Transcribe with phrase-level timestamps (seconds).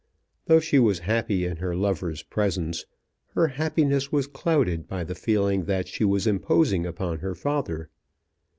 [0.47, 2.87] Though she was happy in her lover's presence,
[3.35, 7.87] her happiness was clouded by the feeling that she was imposing upon her father.